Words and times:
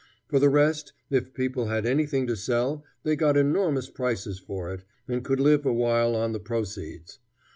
For 0.29 0.39
the 0.39 0.49
rest, 0.49 0.93
if 1.11 1.31
people 1.31 1.67
had 1.67 1.85
anything 1.85 2.25
to 2.25 2.35
sell, 2.35 2.83
they 3.03 3.15
got 3.15 3.37
enormous 3.37 3.87
prices 3.87 4.39
for 4.39 4.73
it, 4.73 4.83
and 5.07 5.23
could 5.23 5.39
live 5.39 5.63
a 5.63 5.71
while 5.73 6.15
on 6.15 6.31
the 6.31 6.39
proceeds. 6.39 7.19